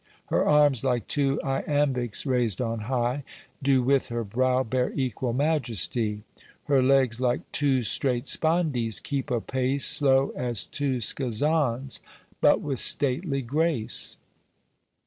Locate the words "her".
0.31-0.43, 4.07-4.23, 6.63-6.81